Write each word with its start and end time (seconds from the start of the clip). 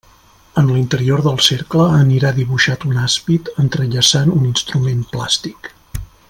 En 0.59 0.69
l'interior 0.75 1.21
del 1.25 1.35
cercle 1.47 1.85
anirà 1.97 2.31
dibuixat 2.39 2.87
un 2.93 2.97
àspid 3.03 3.53
entrellaçant 3.65 4.33
un 4.39 4.49
instrument 4.55 5.07
plàstic. 5.15 5.71